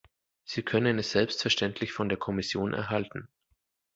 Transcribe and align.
Sie 0.45 0.63
können 0.63 0.97
es 0.97 1.11
selbstverständlich 1.11 1.93
von 1.93 2.09
der 2.09 2.17
Kommission 2.17 2.73
erhalten. 2.73 3.27